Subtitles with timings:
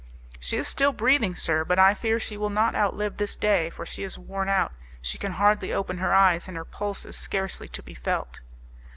[0.39, 3.85] "She is still breathing, sir; but I fear she will not outlive this day, for
[3.85, 4.71] she is worn out.
[4.99, 8.41] She can hardly open her eyes, and her pulse is scarcely to be felt."